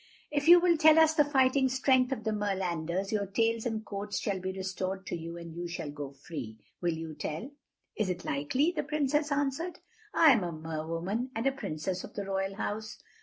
"If 0.31 0.47
you 0.47 0.59
will 0.59 0.77
tell 0.77 0.97
us 0.97 1.13
the 1.13 1.23
fighting 1.23 1.69
strength 1.69 2.11
of 2.11 2.23
the 2.23 2.31
Merlanders, 2.33 3.11
your 3.11 3.27
tails 3.27 3.67
and 3.67 3.85
coats 3.85 4.19
shall 4.19 4.39
be 4.39 4.51
restored 4.51 5.05
to 5.05 5.15
you 5.15 5.37
and 5.37 5.53
you 5.53 5.67
shall 5.67 5.91
go 5.91 6.11
free. 6.11 6.57
Will 6.81 6.95
you 6.95 7.13
tell?" 7.13 7.51
"Is 7.95 8.09
it 8.09 8.25
likely?" 8.25 8.71
the 8.75 8.81
Princess 8.81 9.31
answered. 9.31 9.77
"I 10.11 10.31
am 10.31 10.43
a 10.43 10.51
Mer 10.51 10.87
woman, 10.87 11.29
and 11.35 11.45
a 11.45 11.51
Princess 11.51 12.03
of 12.03 12.15
the 12.15 12.25
Royal 12.25 12.55
House. 12.55 12.97